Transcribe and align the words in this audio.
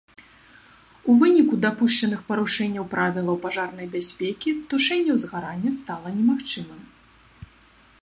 У 1.11 1.17
выніку 1.19 1.59
дапушчаных 1.65 2.23
парушэнняў 2.31 2.85
правілаў 2.95 3.35
пажарнай 3.45 3.87
бяспекі 3.99 4.49
тушэнне 4.73 5.11
узгарання 5.21 5.71
стала 5.81 6.07
немагчымым. 6.21 6.81